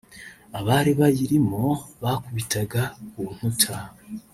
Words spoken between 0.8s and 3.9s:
bayirimo bakubitaga ku nkuta